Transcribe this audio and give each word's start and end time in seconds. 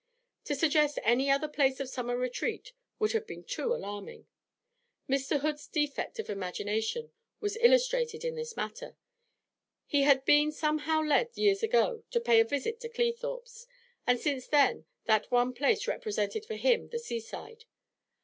To 0.45 0.55
suggest 0.55 0.97
any 1.03 1.29
other 1.29 1.47
place 1.47 1.79
of 1.79 1.87
summer 1.87 2.17
retreat 2.17 2.73
would 2.97 3.11
have 3.11 3.27
been 3.27 3.43
too 3.43 3.71
alarming. 3.71 4.25
Mr. 5.07 5.41
Hood's 5.41 5.67
defect 5.67 6.17
of 6.17 6.27
imagination 6.27 7.11
was 7.39 7.55
illustrated 7.57 8.25
in 8.25 8.33
this 8.33 8.55
matter; 8.57 8.97
he 9.85 10.01
had 10.01 10.25
been 10.25 10.51
somehow 10.51 11.01
led, 11.03 11.37
years 11.37 11.61
ago, 11.61 12.03
to 12.09 12.19
pay 12.19 12.39
a 12.39 12.43
visit 12.45 12.79
to 12.79 12.89
Cleethorpes, 12.89 13.67
and 14.07 14.19
since 14.19 14.47
then 14.47 14.85
that 15.05 15.29
one 15.29 15.53
place 15.53 15.87
represented 15.87 16.45
for 16.45 16.55
him 16.55 16.89
the 16.89 16.97
seaside. 16.97 17.65